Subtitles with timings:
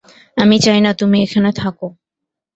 [0.37, 1.87] আমি চাই না তুমি এখানে থাকো।